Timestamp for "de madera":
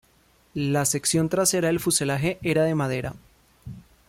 2.63-3.13